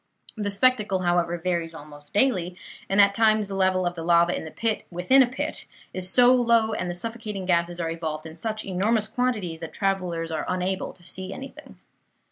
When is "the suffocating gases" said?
6.89-7.79